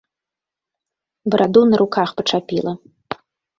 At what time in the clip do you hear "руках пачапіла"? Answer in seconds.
1.83-2.71